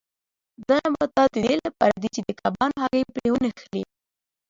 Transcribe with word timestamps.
دا 0.67 0.77
نباتات 0.91 1.29
د 1.33 1.37
دې 1.45 1.55
لپاره 1.65 1.95
دي 2.01 2.09
چې 2.15 2.21
د 2.27 2.29
کبانو 2.41 2.75
هګۍ 2.83 3.03
پرې 3.13 3.27
ونښلي. 3.31 3.83